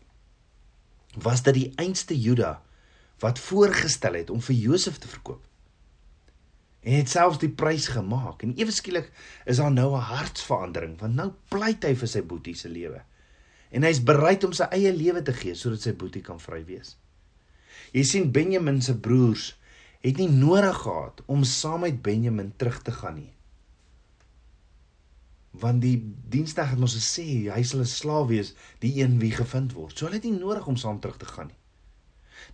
was 1.17 1.41
dit 1.43 1.53
die 1.53 1.71
einste 1.75 2.19
Juda 2.19 2.61
wat 3.19 3.39
voorgestel 3.39 4.13
het 4.13 4.29
om 4.29 4.41
vir 4.41 4.55
Josef 4.55 4.97
te 4.97 5.07
verkoop. 5.07 5.43
En 6.81 6.93
het 6.93 7.09
selfs 7.09 7.37
die 7.37 7.49
prys 7.49 7.87
gemaak 7.87 8.41
en 8.41 8.55
ewe 8.57 8.71
skielik 8.71 9.11
is 9.45 9.57
daar 9.57 9.71
nou 9.71 9.95
'n 9.97 10.01
hartsverandering 10.01 10.99
want 10.99 11.15
nou 11.15 11.31
pleit 11.47 11.83
hy 11.83 11.95
vir 11.95 12.07
sy 12.07 12.21
boetie 12.21 12.55
se 12.55 12.69
lewe. 12.69 13.01
En 13.69 13.83
hy's 13.83 14.03
bereid 14.03 14.43
om 14.43 14.53
sy 14.53 14.63
eie 14.63 14.93
lewe 14.93 15.21
te 15.21 15.33
gee 15.33 15.55
sodat 15.55 15.81
sy 15.81 15.93
boetie 15.93 16.21
kan 16.21 16.39
vry 16.39 16.65
wees. 16.65 16.97
Jy 17.91 18.03
sien 18.03 18.31
Benjamin 18.31 18.81
se 18.81 18.97
broers 18.97 19.57
het 20.01 20.17
nie 20.17 20.29
nodig 20.29 20.77
gehad 20.81 21.21
om 21.25 21.43
saam 21.43 21.85
met 21.85 22.01
Benjamin 22.01 22.53
terug 22.55 22.81
te 22.81 22.91
gaan 22.91 23.15
nie. 23.15 23.33
Want 25.51 25.81
die 25.81 25.97
diensknegt 26.29 26.69
het 26.69 26.79
mos 26.79 26.95
gesê 26.97 27.25
hy 27.53 27.63
sal 27.63 27.83
'n 27.83 27.85
slaaf 27.85 28.27
wees, 28.27 28.53
die 28.79 29.03
een 29.03 29.19
wie 29.19 29.31
gevind 29.31 29.73
word. 29.73 29.97
So 29.97 30.05
hulle 30.05 30.17
het 30.17 30.29
nie 30.29 30.39
nodig 30.39 30.67
om 30.67 30.75
saam 30.75 30.99
terug 30.99 31.17
te 31.17 31.25
gaan 31.25 31.47
nie. 31.47 31.59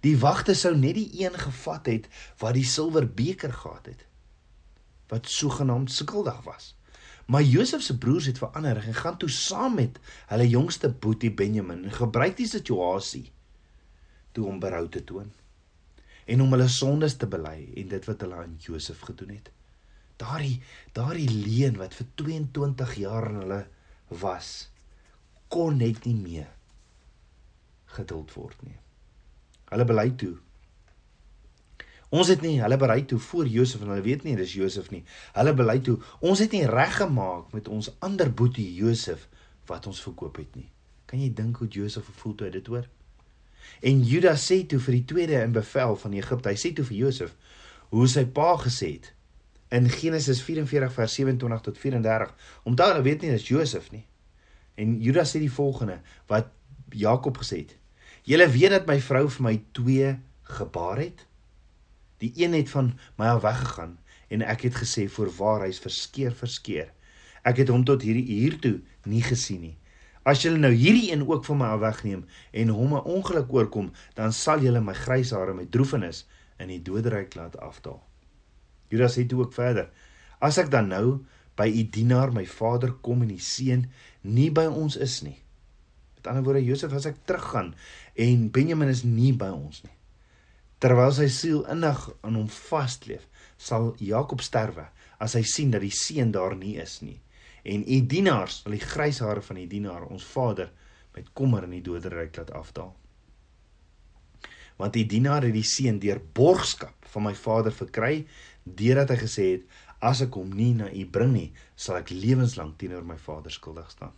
Die 0.02 0.18
wagte 0.18 0.54
sou 0.54 0.76
net 0.76 0.96
die 0.96 1.24
een 1.24 1.34
gevat 1.34 1.86
het 1.86 2.08
wat 2.38 2.54
die 2.54 2.66
silwer 2.66 3.08
beker 3.14 3.54
gehad 3.54 3.86
het 3.86 4.06
wat 5.08 5.30
sogenaamd 5.30 5.92
skuldig 5.92 6.42
was. 6.44 6.76
Maar 7.26 7.42
Josef 7.42 7.82
se 7.82 7.98
broers 7.98 8.26
het 8.26 8.38
verander 8.38 8.78
en 8.78 8.94
gaan 8.94 9.18
toe 9.18 9.30
saam 9.30 9.76
met 9.76 10.00
hulle 10.28 10.50
jongste 10.50 10.90
boetie 10.90 11.32
Benjamin 11.32 11.84
en 11.84 11.92
gebruik 11.92 12.38
die 12.38 12.48
situasie 12.48 13.32
toe 14.32 14.46
om 14.46 14.60
berou 14.60 14.90
te 14.90 15.04
toon 15.04 15.32
en 16.28 16.44
om 16.44 16.56
hulle 16.56 16.68
sondes 16.72 17.16
te 17.20 17.30
bely 17.32 17.58
en 17.82 17.94
dit 17.94 18.10
wat 18.10 18.26
hulle 18.26 18.42
aan 18.44 18.58
Josef 18.64 19.04
gedoen 19.08 19.36
het. 19.38 19.52
Daardie 20.22 20.58
daardie 20.98 21.30
leuen 21.30 21.78
wat 21.80 21.96
vir 21.96 22.10
22 22.24 22.96
jaar 23.04 23.30
in 23.32 23.40
hulle 23.44 23.62
was, 24.24 24.50
kon 25.48 25.78
net 25.80 26.06
nie 26.08 26.18
meer 26.18 26.50
geduld 27.98 28.34
word 28.36 28.60
nie. 28.68 28.76
Hulle 29.72 29.86
bely 29.88 30.10
toe. 30.20 30.36
Ons 32.10 32.30
het 32.32 32.44
nie 32.44 32.56
hulle 32.62 32.78
berei 32.80 33.02
toe 33.08 33.20
voor 33.20 33.48
Josef 33.52 33.82
en 33.84 33.92
hulle 33.92 34.06
weet 34.06 34.24
nie 34.24 34.36
dis 34.40 34.56
Josef 34.56 34.92
nie. 34.94 35.04
Hulle 35.36 35.54
bely 35.56 35.80
toe. 35.84 35.98
Ons 36.24 36.40
het 36.44 36.54
nie 36.56 36.64
reggemaak 36.68 37.52
met 37.56 37.68
ons 37.68 37.92
ander 38.04 38.32
boetie 38.32 38.68
Josef 38.78 39.28
wat 39.68 39.88
ons 39.92 40.00
verkoop 40.04 40.40
het 40.40 40.56
nie. 40.56 40.70
Kan 41.08 41.20
jy 41.24 41.34
dink 41.36 41.60
hoe 41.60 41.68
Josef 41.72 42.08
gevoel 42.08 42.36
toe 42.36 42.48
hy 42.48 42.54
dit 42.56 42.72
hoor? 42.72 42.88
En 43.82 44.02
Judas 44.04 44.46
sê 44.52 44.64
toe 44.66 44.80
vir 44.80 45.00
die 45.00 45.06
tweede 45.06 45.42
in 45.44 45.54
bevel 45.56 45.96
van 46.02 46.16
Egipte, 46.18 46.50
hy 46.50 46.58
sê 46.60 46.74
toe 46.76 46.86
vir 46.88 46.98
Josef 47.06 47.36
hoe 47.94 48.08
sy 48.12 48.26
pa 48.26 48.56
gesê 48.60 48.98
het 48.98 49.14
in 49.72 49.90
Genesis 49.92 50.42
44 50.44 50.94
vers 50.94 51.14
27 51.20 51.62
tot 51.64 51.78
34. 51.78 52.34
Onthou 52.68 52.88
hulle 52.92 53.04
weet 53.04 53.24
nie 53.24 53.32
dis 53.32 53.48
Josef 53.48 53.90
nie. 53.92 54.04
En 54.80 54.98
Judas 55.04 55.34
sê 55.34 55.42
die 55.44 55.52
volgende 55.52 56.00
wat 56.32 56.52
Jakob 56.96 57.40
gesê 57.42 57.64
het. 57.66 57.76
Julle 58.28 58.48
weet 58.52 58.76
dat 58.76 58.88
my 58.88 59.00
vrou 59.04 59.26
vir 59.32 59.44
my 59.44 59.56
twee 59.76 60.12
gebaar 60.58 61.02
het. 61.04 61.24
Die 62.24 62.32
een 62.36 62.56
het 62.58 62.70
van 62.70 62.94
my 63.20 63.32
al 63.32 63.44
weggegaan 63.44 63.98
en 64.28 64.44
ek 64.44 64.68
het 64.68 64.80
gesê 64.82 65.08
voorwaar 65.12 65.68
hy's 65.68 65.80
verskeer 65.80 66.36
verskeer. 66.36 66.92
Ek 67.48 67.62
het 67.62 67.72
hom 67.72 67.86
tot 67.88 68.04
hierdie 68.04 68.44
uur 68.44 68.58
toe 68.64 68.76
nie 69.08 69.24
gesien 69.24 69.62
nie. 69.64 69.78
As 70.28 70.42
julle 70.44 70.60
nou 70.60 70.74
hierdie 70.76 71.14
een 71.14 71.24
ook 71.24 71.46
van 71.48 71.62
my 71.62 71.68
af 71.72 71.80
wegneem 71.80 72.26
en 72.52 72.72
hom 72.76 72.94
'n 72.96 73.08
ongeluk 73.16 73.54
oorkom, 73.54 73.92
dan 74.16 74.34
sal 74.34 74.60
julle 74.60 74.82
my 74.82 74.94
grys 74.94 75.32
hare 75.32 75.54
met 75.54 75.72
droefenis 75.72 76.26
in 76.60 76.68
die 76.68 76.82
doderyk 76.82 77.36
laat 77.36 77.58
afdaal. 77.58 78.04
Judas 78.90 79.14
toe 79.28 79.40
ook 79.40 79.54
verder: 79.54 79.90
As 80.40 80.58
ek 80.58 80.72
dan 80.72 80.88
nou 80.88 81.26
by 81.56 81.68
u 81.68 81.84
dienaar 81.90 82.34
my 82.34 82.46
vader 82.46 82.92
kom 82.92 83.22
en 83.22 83.28
die 83.28 83.40
seun 83.40 83.92
nie 84.22 84.52
by 84.52 84.66
ons 84.66 84.96
is 84.96 85.22
nie. 85.22 85.40
Met 86.16 86.28
ander 86.28 86.44
woorde, 86.44 86.66
Josef 86.66 86.94
as 86.94 87.06
ek 87.06 87.24
teruggaan 87.26 87.76
en 88.16 88.52
Benjamin 88.52 88.90
is 88.90 89.04
nie 89.04 89.34
by 89.34 89.50
ons 89.50 89.84
nie. 89.84 89.96
Terwyl 90.80 91.12
sy 91.12 91.28
siel 91.28 91.66
innig 91.66 92.10
aan 92.22 92.36
hom 92.36 92.50
vasleef, 92.50 93.28
sal 93.58 93.96
Jakob 93.98 94.42
sterwe 94.42 94.90
as 95.20 95.34
hy 95.34 95.42
sien 95.42 95.72
dat 95.72 95.82
die 95.82 95.92
seun 95.92 96.32
daar 96.32 96.56
nie 96.56 96.76
is 96.78 97.02
nie 97.02 97.22
en 97.68 97.84
u 97.84 97.98
dienaars 98.14 98.62
sal 98.64 98.76
die 98.76 98.84
grys 98.84 99.20
hare 99.24 99.44
van 99.44 99.60
die 99.60 99.68
dienaar 99.72 100.08
ons 100.08 100.26
vader 100.36 100.72
met 101.16 101.34
kommer 101.34 101.66
in 101.68 101.76
die 101.76 101.84
doderyk 101.84 102.38
laat 102.40 102.54
afdaal. 102.56 102.94
Want 104.78 104.94
die 104.94 105.08
dienaar 105.10 105.44
het 105.48 105.56
die 105.56 105.66
seun 105.66 105.98
deur 106.00 106.22
borgskap 106.38 107.10
van 107.14 107.26
my 107.28 107.34
vader 107.36 107.74
verkry 107.74 108.22
deurdat 108.64 109.12
hy 109.16 109.20
gesê 109.24 109.50
het 109.56 109.78
as 110.12 110.22
ek 110.22 110.38
hom 110.38 110.52
nie 110.54 110.74
na 110.78 110.92
u 110.94 111.04
bring 111.10 111.34
nie, 111.34 111.50
sal 111.76 111.98
ek 111.98 112.14
lewenslank 112.14 112.78
teenoor 112.78 113.06
my 113.08 113.18
vader 113.18 113.52
skuldig 113.54 113.90
staan. 113.92 114.14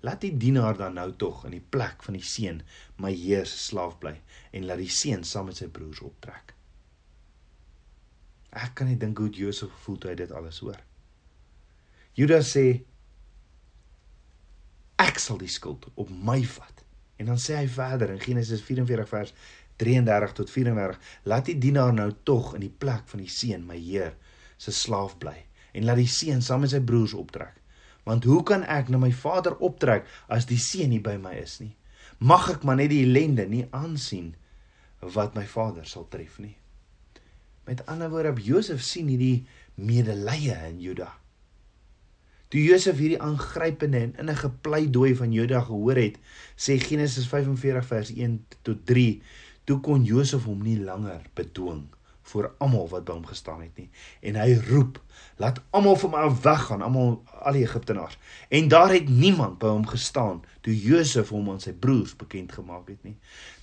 Laat 0.00 0.22
die 0.24 0.32
dienaar 0.40 0.78
dan 0.80 0.96
nou 0.96 1.10
tog 1.20 1.44
in 1.44 1.58
die 1.58 1.66
plek 1.74 2.00
van 2.06 2.16
die 2.16 2.24
seun 2.24 2.62
my 2.96 3.12
heer 3.12 3.44
se 3.44 3.58
slaaf 3.68 3.98
bly 4.00 4.14
en 4.56 4.64
laat 4.66 4.80
die 4.80 4.88
seun 4.88 5.26
saam 5.28 5.50
met 5.50 5.60
sy 5.60 5.68
broers 5.68 6.00
optrek. 6.06 6.54
Ek 8.50 8.72
kan 8.74 8.88
nie 8.88 8.98
dink 8.98 9.20
hoe 9.20 9.28
Josef 9.28 9.68
gevoel 9.76 10.00
toe 10.00 10.10
hy 10.10 10.16
dit 10.24 10.32
alles 10.34 10.64
hoor. 10.64 10.80
Judas 12.18 12.50
sê 12.56 12.66
ek 15.00 15.18
sal 15.22 15.38
die 15.40 15.50
skuld 15.50 15.88
op 15.94 16.10
my 16.10 16.40
vat. 16.44 16.84
En 17.20 17.28
dan 17.28 17.40
sê 17.40 17.58
hy 17.58 17.68
verder 17.68 18.12
in 18.14 18.20
Genesis 18.20 18.62
44 18.64 19.08
vers 19.08 19.32
33 19.80 20.34
tot 20.36 20.50
34, 20.52 20.98
laat 21.28 21.46
die 21.48 21.56
dienaar 21.60 21.92
nou 21.96 22.10
tog 22.28 22.54
in 22.56 22.64
die 22.66 22.72
plek 22.72 23.06
van 23.08 23.22
die 23.22 23.32
seun 23.32 23.64
my 23.68 23.78
heer 23.80 24.12
se 24.60 24.72
slaaf 24.76 25.16
bly 25.20 25.36
en 25.72 25.86
laat 25.86 26.00
die 26.02 26.10
seun 26.10 26.42
saam 26.44 26.64
met 26.64 26.74
sy 26.74 26.80
broers 26.84 27.14
optrek. 27.16 27.56
Want 28.04 28.26
hoe 28.28 28.40
kan 28.44 28.64
ek 28.64 28.90
na 28.90 28.98
my 29.00 29.12
vader 29.14 29.56
optrek 29.64 30.08
as 30.32 30.48
die 30.50 30.60
seun 30.60 30.92
nie 30.92 31.00
by 31.04 31.16
my 31.20 31.32
is 31.40 31.60
nie? 31.62 31.72
Mag 32.20 32.50
ek 32.52 32.66
maar 32.68 32.76
net 32.80 32.90
die 32.92 33.04
ellende 33.06 33.46
nie 33.48 33.64
aansien 33.76 34.34
wat 35.00 35.36
my 35.36 35.46
vader 35.48 35.86
sal 35.88 36.08
tref 36.12 36.36
nie. 36.42 36.56
Met 37.68 37.84
ander 37.88 38.10
woorde, 38.12 38.34
Josef 38.42 38.82
sien 38.84 39.08
hierdie 39.08 39.46
medelee 39.80 40.56
in 40.68 40.80
Juda. 40.82 41.12
Toe 42.50 42.62
Josef 42.62 42.98
hierdie 42.98 43.20
aangrypende 43.22 44.00
en 44.02 44.16
innige 44.18 44.48
pleidooi 44.66 45.12
van 45.14 45.30
Juda 45.32 45.60
gehoor 45.68 45.98
het, 46.00 46.16
sê 46.58 46.80
Genesis 46.82 47.28
45 47.30 47.86
vers 47.86 48.10
1 48.10 48.36
tot 48.66 48.80
3, 48.90 49.22
toe 49.70 49.76
kon 49.86 50.02
Josef 50.02 50.48
hom 50.50 50.64
nie 50.66 50.74
langer 50.82 51.22
bedwing 51.38 51.84
voor 52.30 52.48
almal 52.58 52.88
wat 52.90 53.04
by 53.06 53.14
hom 53.14 53.26
gestaan 53.26 53.62
het 53.62 53.78
nie. 53.78 53.88
En 54.26 54.36
hy 54.38 54.54
roep: 54.68 54.98
"Laat 55.38 55.60
almal 55.70 55.96
van 56.02 56.10
my 56.10 56.26
weggaan, 56.42 56.82
almal 56.82 57.22
al 57.40 57.58
die 57.58 57.62
Egiptenaars." 57.62 58.18
En 58.48 58.68
daar 58.68 58.92
het 58.92 59.08
niemand 59.08 59.58
by 59.62 59.70
hom 59.70 59.86
gestaan 59.86 60.42
toe 60.60 60.74
Josef 60.74 61.30
hom 61.30 61.50
aan 61.50 61.62
sy 61.62 61.72
broers 61.72 62.16
bekend 62.16 62.52
gemaak 62.52 62.88
het 62.88 63.02
nie. 63.02 63.16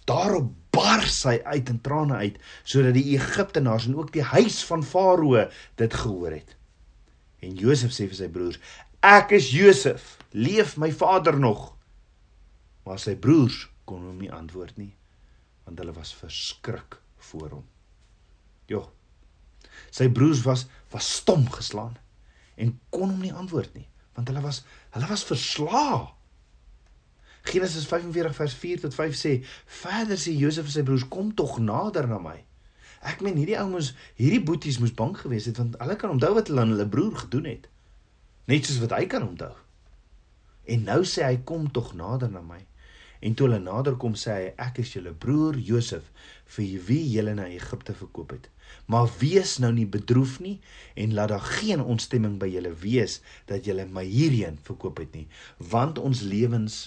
Daarop 0.05 0.51
bars 0.71 1.23
hy 1.23 1.39
uit 1.43 1.69
in 1.69 1.81
trane 1.81 2.15
uit 2.15 2.39
sodat 2.63 2.95
die 2.95 3.15
Egiptenaars 3.19 3.87
en 3.87 3.97
ook 3.97 4.13
die 4.13 4.23
huis 4.23 4.63
van 4.63 4.83
Farao 4.83 5.47
dit 5.75 5.93
gehoor 5.93 6.31
het. 6.31 6.56
En 7.47 7.55
Josef 7.55 7.93
sê 7.95 8.09
vir 8.09 8.19
sy 8.19 8.27
broers: 8.31 8.59
"Ek 8.99 9.31
is 9.37 9.51
Josef. 9.55 10.17
Leef 10.35 10.75
my 10.77 10.91
vader 10.91 11.39
nog?" 11.39 11.73
Maar 12.83 12.99
sy 12.99 13.15
broers 13.15 13.67
kon 13.87 14.03
hom 14.03 14.19
nie 14.19 14.31
antwoord 14.31 14.75
nie, 14.79 14.93
want 15.63 15.79
hulle 15.79 15.95
was 15.95 16.11
verskrik 16.15 16.99
voor 17.29 17.49
hom. 17.59 17.65
Jo. 18.67 18.83
Sy 19.91 20.09
broers 20.11 20.43
was 20.43 20.65
was 20.91 21.07
stom 21.21 21.47
geslaan 21.51 21.95
en 22.57 22.79
kon 22.89 23.11
hom 23.11 23.23
nie 23.23 23.33
antwoord 23.33 23.73
nie, 23.75 23.87
want 24.15 24.27
hulle 24.31 24.43
was 24.43 24.63
hulle 24.95 25.07
was 25.07 25.23
verslae. 25.27 26.07
Genesis 27.47 27.87
45 27.87 28.35
vers 28.35 28.55
4 28.59 28.83
tot 28.83 28.95
5 28.95 29.15
sê: 29.15 29.33
"Verder 29.81 30.19
sê 30.19 30.35
Josef 30.35 30.67
vir 30.67 30.75
sy 30.75 30.83
broers: 30.83 31.07
Kom 31.07 31.31
tog 31.31 31.59
nader 31.59 32.07
na 32.07 32.19
my." 32.19 32.46
Ek 33.01 33.21
meen 33.21 33.37
hierdie 33.37 33.57
ou 33.61 33.67
moes 33.71 33.93
hierdie 34.19 34.43
boeties 34.43 34.79
moes 34.81 34.95
bang 34.97 35.15
gewees 35.17 35.49
het 35.49 35.61
want 35.61 35.77
hulle 35.81 35.97
kan 35.99 36.15
onthou 36.15 36.33
wat 36.37 36.51
hulle 36.51 36.63
aan 36.63 36.73
hulle 36.75 36.89
broer 36.89 37.15
gedoen 37.25 37.49
het. 37.51 37.69
Net 38.47 38.65
soos 38.65 38.81
wat 38.83 38.95
hy 38.97 39.05
kan 39.11 39.27
onthou. 39.27 39.53
En 40.67 40.83
nou 40.87 41.03
sê 41.05 41.23
hy 41.27 41.37
kom 41.47 41.71
tog 41.71 41.93
nader 41.95 42.31
na 42.31 42.41
my. 42.41 42.59
En 43.19 43.33
toe 43.33 43.47
hulle 43.47 43.59
nader 43.63 43.97
kom 44.01 44.17
sê 44.19 44.35
hy 44.35 44.51
ek 44.67 44.81
is 44.83 44.93
julle 44.95 45.13
broer 45.13 45.57
Josef 45.57 46.11
vir 46.55 46.77
wie 46.89 47.03
julle 47.13 47.33
na 47.37 47.47
Egipte 47.51 47.95
verkoop 47.97 48.35
het. 48.35 48.49
Maar 48.85 49.09
wees 49.19 49.57
nou 49.57 49.71
nie 49.73 49.87
bedroef 49.87 50.39
nie 50.43 50.59
en 50.95 51.13
laat 51.13 51.29
daar 51.29 51.47
geen 51.59 51.83
ontstemming 51.83 52.37
by 52.41 52.49
julle 52.51 52.73
wees 52.83 53.19
dat 53.49 53.65
julle 53.67 53.87
my 53.91 54.03
hierheen 54.07 54.59
verkoop 54.67 55.01
het 55.03 55.15
nie 55.15 55.27
want 55.73 55.99
ons 55.99 56.21
lewens 56.21 56.77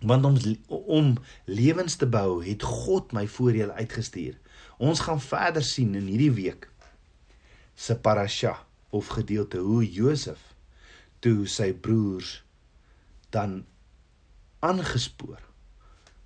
want 0.00 0.24
om 0.24 0.36
om 0.68 1.14
lewens 1.44 1.96
te 1.96 2.06
bou 2.06 2.44
het 2.44 2.62
God 2.62 3.12
my 3.12 3.26
voor 3.36 3.56
julle 3.60 3.72
uitgestuur 3.72 4.36
Ons 4.78 5.00
gaan 5.02 5.18
verder 5.18 5.64
sien 5.66 5.96
in 5.98 6.06
hierdie 6.06 6.30
week 6.30 6.68
se 7.74 7.96
parasha 7.98 8.52
of 8.94 9.08
gedeelte 9.10 9.58
hoe 9.58 9.82
Josef 9.82 10.38
toe 11.18 11.48
sy 11.50 11.72
broers 11.74 12.36
dan 13.34 13.64
aangespoor 14.62 15.42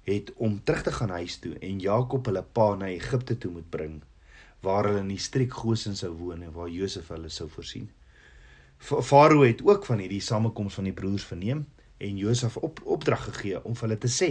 het 0.05 0.33
om 0.37 0.59
terug 0.65 0.83
te 0.85 0.93
gaan 0.93 1.15
huis 1.17 1.39
toe 1.41 1.55
en 1.65 1.81
Jakob 1.81 2.29
hulle 2.29 2.43
pa 2.45 2.67
na 2.77 2.91
Egipte 2.93 3.39
toe 3.41 3.55
moet 3.55 3.71
bring 3.73 3.95
waar 4.61 4.91
hulle 4.91 5.01
in 5.01 5.15
die 5.15 5.23
streek 5.29 5.57
Gosen 5.63 5.97
sou 5.97 6.13
woon 6.19 6.45
en 6.45 6.53
waar 6.53 6.69
Josef 6.69 7.09
hulle 7.11 7.33
sou 7.33 7.49
voorsien. 7.51 7.89
Farao 8.79 9.47
het 9.47 9.65
ook 9.65 9.89
van 9.89 10.05
hierdie 10.05 10.21
samekoms 10.21 10.77
van 10.77 10.91
die 10.91 10.95
broers 11.01 11.25
verneem 11.25 11.65
en 11.99 12.21
Josef 12.21 12.61
op 12.61 12.85
opdrag 12.85 13.25
gegee 13.31 13.65
om 13.65 13.73
vir 13.73 13.89
hulle 13.89 14.01
te 14.05 14.13
sê 14.13 14.31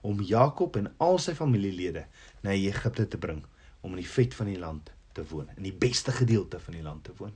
om 0.00 0.24
Jakob 0.24 0.80
en 0.80 0.88
al 1.04 1.20
sy 1.20 1.36
familielede 1.36 2.06
na 2.40 2.56
Egipte 2.56 3.04
te 3.04 3.20
bring 3.20 3.44
om 3.80 3.94
in 3.94 4.02
die 4.02 4.10
vet 4.10 4.34
van 4.34 4.50
die 4.50 4.58
land 4.58 4.92
te 5.16 5.24
woon, 5.30 5.48
in 5.56 5.66
die 5.66 5.74
beste 5.74 6.12
gedeelte 6.12 6.60
van 6.60 6.78
die 6.78 6.84
land 6.84 7.04
te 7.04 7.14
woon. 7.18 7.34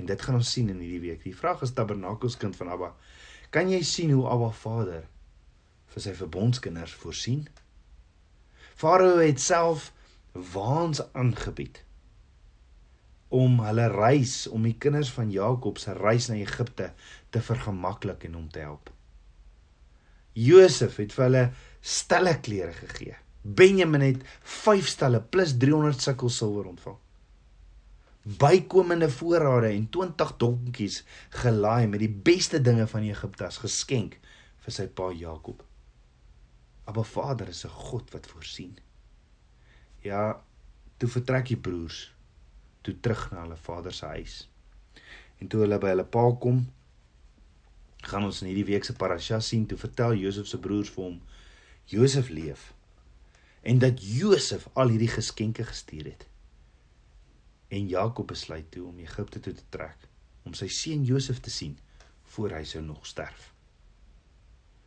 En 0.00 0.08
dit 0.08 0.22
gaan 0.22 0.38
ons 0.40 0.52
sien 0.52 0.68
in 0.72 0.80
hierdie 0.80 1.02
week. 1.02 1.24
Die 1.24 1.36
vraag 1.36 1.62
is 1.66 1.74
Tabernakelskind 1.76 2.56
van 2.56 2.72
Abba, 2.72 2.94
kan 3.50 3.70
jy 3.70 3.82
sien 3.86 4.12
hoe 4.14 4.28
Abba 4.30 4.50
Vader 4.54 5.04
vir 5.90 6.04
sy 6.04 6.14
verbondskinders 6.14 6.94
voorsien? 7.02 7.48
Farao 8.78 9.18
het 9.18 9.42
self 9.42 9.90
waans 10.32 11.02
aangebied 11.18 11.82
om 13.30 13.60
hulle 13.62 13.86
reis 13.92 14.46
om 14.50 14.64
die 14.66 14.76
kinders 14.82 15.10
van 15.14 15.30
Jakob 15.30 15.78
se 15.78 15.94
reis 15.94 16.26
na 16.30 16.38
Egipte 16.40 16.90
te 17.30 17.42
vergemaklik 17.42 18.24
en 18.26 18.38
om 18.40 18.48
te 18.50 18.62
help. 18.64 18.90
Josef 20.34 20.96
het 21.02 21.14
vir 21.14 21.26
hulle 21.26 21.44
stelle 21.82 22.36
klere 22.42 22.74
gegee. 22.74 23.14
Benjamin 23.42 24.00
het 24.00 24.24
5 24.42 24.86
stelle 24.86 25.20
plus 25.20 25.56
300 25.56 26.02
sikkel 26.02 26.28
silwer 26.28 26.66
ontvang. 26.68 26.96
Bykomende 28.22 29.10
voorrade 29.10 29.66
en 29.66 29.88
20 29.88 30.36
donkies 30.36 31.04
gelaai 31.28 31.86
met 31.86 32.00
die 32.00 32.12
beste 32.12 32.60
dinge 32.60 32.86
van 32.86 33.02
Egipte 33.08 33.46
as 33.46 33.62
geskenk 33.62 34.18
vir 34.60 34.76
sy 34.76 34.86
pa 34.92 35.08
Jakob. 35.16 35.64
Abba 36.84 37.02
Vader 37.02 37.48
is 37.48 37.64
'n 37.64 37.68
God 37.68 38.10
wat 38.12 38.26
voorsien. 38.26 38.76
Ja, 40.02 40.42
toe 40.96 41.08
vertrek 41.08 41.46
die 41.46 41.56
broers 41.56 42.12
toe 42.82 43.00
terug 43.00 43.30
na 43.30 43.42
hulle 43.42 43.56
vader 43.56 43.92
se 43.92 44.06
huis. 44.06 44.48
En 45.38 45.48
toe 45.48 45.60
hulle 45.60 45.78
by 45.78 45.88
hulle 45.88 46.04
pa 46.04 46.24
kom, 46.40 46.72
gaan 48.02 48.24
ons 48.24 48.42
in 48.42 48.48
hierdie 48.48 48.64
week 48.72 48.84
se 48.84 48.92
parasha 48.92 49.40
sien, 49.40 49.66
toe 49.66 49.78
vertel 49.78 50.14
Josef 50.14 50.46
se 50.46 50.58
broers 50.58 50.90
vir 50.90 51.04
hom 51.04 51.20
Josef 51.84 52.28
leef 52.28 52.74
en 53.62 53.78
dat 53.78 54.02
Josef 54.04 54.68
al 54.72 54.88
hierdie 54.88 55.08
geskenke 55.08 55.64
gestuur 55.64 56.04
het. 56.04 56.26
En 57.68 57.88
Jakob 57.88 58.26
besluit 58.26 58.70
toe 58.70 58.86
om 58.86 58.98
Egipte 58.98 59.40
toe 59.40 59.52
te 59.52 59.66
trek 59.68 60.08
om 60.42 60.54
sy 60.56 60.68
seun 60.72 61.04
Josef 61.04 61.40
te 61.40 61.50
sien 61.50 61.78
voor 62.32 62.54
hy 62.56 62.64
sou 62.64 62.82
nog 62.84 63.06
sterf. 63.06 63.52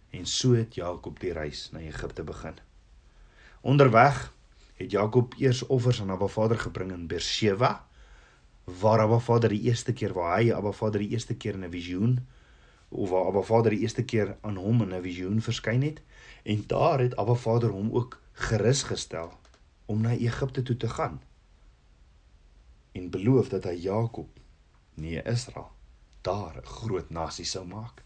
En 0.09 0.25
so 0.25 0.53
het 0.57 0.75
Jakob 0.75 1.19
die 1.19 1.33
reis 1.33 1.69
na 1.71 1.79
Egipte 1.79 2.23
begin. 2.23 2.57
Onderweg 3.61 4.33
het 4.75 4.91
Jakob 4.91 5.33
eers 5.37 5.63
offers 5.67 6.01
aan 6.01 6.11
Abba 6.11 6.27
Vader 6.27 6.59
gebring 6.59 6.91
in 6.91 7.07
Beersheba 7.07 7.87
waar 8.63 8.99
Abba 8.99 9.19
Vader 9.19 9.49
die 9.49 9.61
eerste 9.69 9.93
keer 9.93 10.13
waar 10.13 10.37
hy 10.39 10.51
Abba 10.53 10.71
Vader 10.71 11.03
die 11.03 11.13
eerste 11.15 11.35
keer 11.35 11.53
in 11.53 11.65
'n 11.65 11.71
visioen 11.71 12.19
of 12.93 13.09
waar 13.09 13.25
Abba 13.25 13.41
Vader 13.41 13.71
die 13.71 13.79
eerste 13.79 14.03
keer 14.03 14.37
aan 14.41 14.55
hom 14.55 14.81
in 14.81 14.93
'n 14.93 15.01
visioen 15.01 15.41
verskyn 15.41 15.81
het 15.81 16.01
en 16.43 16.63
daar 16.67 16.99
het 16.99 17.15
Abba 17.15 17.33
Vader 17.33 17.69
hom 17.69 17.91
ook 17.91 18.21
gerus 18.31 18.83
gestel 18.83 19.33
om 19.85 20.01
na 20.01 20.11
Egipte 20.11 20.63
toe 20.63 20.77
te 20.77 20.89
gaan 20.89 21.21
en 22.91 23.09
beloof 23.09 23.49
dat 23.49 23.63
hy 23.63 23.77
Jakob 23.89 24.39
nee 24.93 25.21
Israel 25.23 25.71
daar 26.21 26.57
'n 26.57 26.65
groot 26.65 27.09
nasie 27.09 27.45
sou 27.45 27.65
maak. 27.67 28.03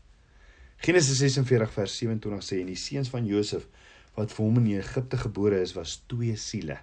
Genesis 0.78 1.18
46 1.18 1.72
vers 1.72 1.98
27 1.98 2.44
sê 2.44 2.60
en 2.60 2.66
die 2.66 2.76
seuns 2.76 3.10
van 3.10 3.26
Josef 3.26 3.68
wat 4.14 4.32
vir 4.32 4.46
hom 4.46 4.58
in 4.58 4.78
Egipte 4.78 5.18
gebore 5.18 5.62
is, 5.62 5.74
was 5.74 6.04
twee 6.06 6.36
siele. 6.36 6.78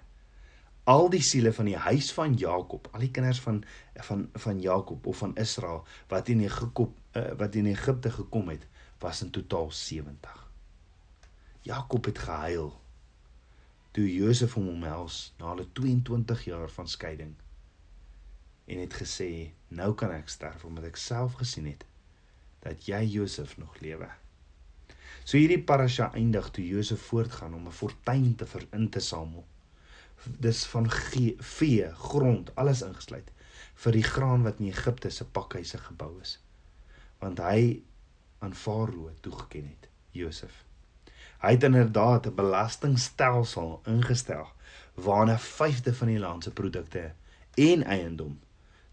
Al 0.83 1.09
die 1.09 1.21
siele 1.21 1.53
van 1.53 1.65
die 1.65 1.77
huis 1.77 2.13
van 2.13 2.33
Jakob, 2.33 2.87
al 2.91 2.99
die 2.99 3.11
kinders 3.11 3.39
van 3.39 3.63
van 3.95 4.29
van 4.33 4.61
Jakob 4.61 5.07
of 5.07 5.17
van 5.17 5.35
Israel 5.35 5.83
wat 6.07 6.27
in 6.27 6.39
Egipte 6.39 6.87
uh, 7.15 7.31
wat 7.39 7.55
in 7.55 7.65
Egipte 7.65 8.11
gekom 8.11 8.49
het, 8.49 8.67
was 8.99 9.21
in 9.21 9.31
totaal 9.31 9.71
70. 9.71 10.51
Jakob 11.61 12.05
het 12.05 12.19
gehuil 12.19 12.73
toe 13.91 14.05
Josef 14.13 14.53
hom 14.53 14.67
omhels 14.69 15.33
na 15.39 15.53
hulle 15.53 15.65
22 15.71 16.43
jaar 16.45 16.69
van 16.69 16.87
skeiding 16.87 17.35
en 18.65 18.79
het 18.81 18.93
gesê 18.99 19.29
nou 19.67 19.93
kan 19.95 20.11
ek 20.11 20.29
sterf 20.29 20.65
omdat 20.67 20.89
ek 20.89 20.99
self 20.99 21.37
gesien 21.39 21.69
het 21.69 21.85
dat 22.65 22.87
jy 22.89 23.01
Josef 23.13 23.55
nog 23.61 23.77
lewe. 23.79 24.09
So 25.23 25.37
hierdie 25.37 25.61
parasha 25.63 26.09
eindig 26.17 26.49
toe 26.53 26.65
Josef 26.65 27.01
voortgaan 27.09 27.53
om 27.53 27.67
'n 27.67 27.77
fortuin 27.79 28.35
te 28.35 28.47
in 28.71 28.89
te 28.89 28.99
samel. 28.99 29.45
Dis 30.39 30.65
van 30.65 30.89
vee, 31.39 31.89
grond, 31.93 32.55
alles 32.55 32.81
ingesluit 32.81 33.31
vir 33.75 33.91
die 33.91 34.03
graan 34.03 34.43
wat 34.43 34.59
in 34.59 34.67
Egipte 34.71 35.09
se 35.09 35.25
pakhuise 35.25 35.77
gebou 35.77 36.21
is. 36.21 36.39
Want 37.19 37.39
hy 37.39 37.83
aan 38.39 38.55
Farao 38.55 39.11
toegeken 39.21 39.67
het, 39.67 39.89
Josef. 40.11 40.63
Hy 41.41 41.51
het 41.51 41.63
inderdaad 41.63 42.27
'n 42.27 42.35
belastingstelsel 42.35 43.81
ingestel 43.85 44.47
waarna 44.93 45.33
'n 45.33 45.47
vyfde 45.57 45.93
van 45.93 46.07
die 46.07 46.19
land 46.19 46.43
se 46.43 46.51
produkte 46.51 47.13
en 47.53 47.83
eiendom 47.83 48.39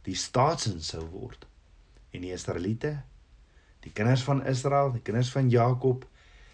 die 0.02 0.14
staatsin 0.14 0.82
sou 0.82 1.04
word. 1.06 1.46
En 2.10 2.20
die 2.20 2.32
Israeliete, 2.32 3.02
die 3.80 3.92
kinders 3.92 4.22
van 4.22 4.44
Israel, 4.46 4.92
die 4.92 5.02
kinders 5.02 5.30
van 5.30 5.50
Jakob 5.50 6.06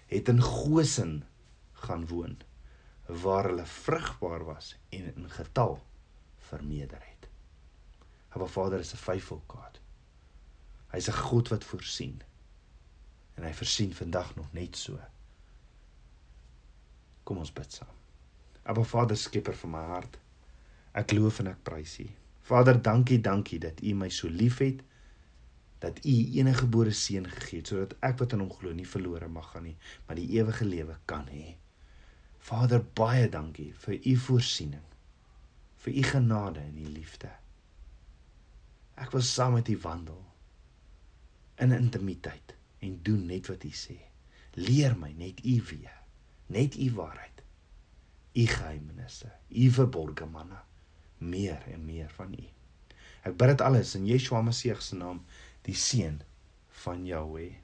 het 0.07 0.29
in 0.29 0.41
Goshen 0.41 1.25
gaan 1.73 2.07
woon 2.07 2.37
waar 3.07 3.45
hulle 3.45 3.67
vrugbaar 3.67 4.45
was 4.45 4.77
en 4.89 5.15
in 5.15 5.31
getal 5.31 5.79
vermeerder 6.39 7.01
het. 7.01 7.29
Abba 8.29 8.47
Vader 8.47 8.79
is 8.79 8.93
'n 8.93 8.97
faithful 8.97 9.43
God. 9.47 9.81
Hy's 10.93 11.09
'n 11.09 11.13
God 11.13 11.49
wat 11.49 11.65
voorsien. 11.65 12.21
En 13.35 13.45
hy 13.45 13.53
voorsien 13.53 13.95
vandag 13.95 14.35
nog 14.37 14.53
net 14.53 14.77
so. 14.77 15.01
Kom 17.23 17.39
ons 17.39 17.53
bid 17.53 17.73
saam. 17.73 17.97
Abba 18.63 18.83
Vader, 18.83 19.17
skepper 19.17 19.57
van 19.57 19.71
my 19.71 19.85
hart. 19.85 20.19
Ek 20.93 21.13
loof 21.13 21.39
en 21.39 21.47
ek 21.47 21.63
prys 21.63 21.99
U. 21.99 22.07
Vader, 22.41 22.83
dankie, 22.83 23.21
dankie 23.21 23.59
dat 23.59 23.81
U 23.83 23.95
my 23.95 24.09
so 24.09 24.29
liefhet 24.29 24.83
dat 25.79 26.05
u 26.05 26.11
enige 26.11 26.59
gebore 26.59 26.91
seun 26.91 27.29
gegee 27.31 27.59
het 27.59 27.67
sodat 27.67 27.95
ek 28.03 28.19
wat 28.19 28.33
in 28.35 28.41
hom 28.43 28.51
glo 28.51 28.73
nie 28.75 28.89
verlore 28.89 29.29
mag 29.29 29.53
gaan 29.53 29.63
nie, 29.63 29.77
maar 30.07 30.17
die 30.19 30.29
ewige 30.41 30.65
lewe 30.65 30.97
kan 31.05 31.29
hê. 31.31 31.55
Vader, 32.39 32.83
baie 32.83 33.29
dankie 33.29 33.73
vir 33.85 34.01
u 34.07 34.17
voorsiening. 34.17 34.83
vir 35.79 35.95
u 35.95 36.03
genade 36.03 36.61
en 36.61 36.79
u 36.79 36.89
liefde. 36.91 37.29
Ek 38.99 39.13
wil 39.15 39.23
saam 39.23 39.53
met 39.55 39.69
u 39.69 39.77
wandel 39.79 40.19
in 41.59 41.73
intimiteit 41.73 42.55
en 42.79 42.99
doen 43.03 43.27
net 43.27 43.51
wat 43.51 43.65
u 43.65 43.73
sê. 43.75 43.97
Leer 44.59 44.97
my 44.99 45.11
net 45.19 45.43
u 45.45 45.57
weë, 45.71 45.97
net 46.55 46.77
u 46.79 46.91
waarheid. 46.97 47.43
U 48.39 48.47
geheimenisse, 48.47 49.31
u 49.49 49.71
verborgde 49.75 50.27
manne, 50.31 50.61
meer 51.19 51.63
en 51.73 51.85
meer 51.85 52.11
van 52.17 52.35
u. 52.35 52.47
Ek 53.27 53.35
bid 53.39 53.55
dit 53.55 53.65
alles 53.67 53.95
in 53.99 54.07
Yeshua 54.07 54.43
Messie 54.47 54.75
se 54.81 54.97
naam 54.97 55.25
die 55.67 55.75
seën 55.75 56.21
van 56.85 57.05
Jahweh. 57.07 57.57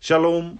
Shalom. 0.00 0.54